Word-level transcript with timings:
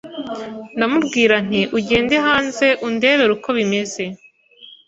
ndamubwira 0.77 1.35
nti 1.47 1.61
ugende 1.77 2.15
hanze 2.25 2.67
undebere 2.87 3.31
uko 3.37 3.49
bimeze 3.57 4.03